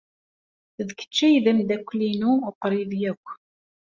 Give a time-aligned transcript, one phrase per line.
[0.87, 3.27] D kečč ay d ameddakel-inu uqrib akk.